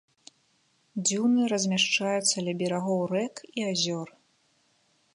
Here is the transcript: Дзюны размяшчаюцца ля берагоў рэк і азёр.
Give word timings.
Дзюны 1.09 1.41
размяшчаюцца 1.53 2.37
ля 2.49 2.57
берагоў 2.65 3.01
рэк 3.15 3.35
і 3.61 3.71
азёр. 3.71 4.07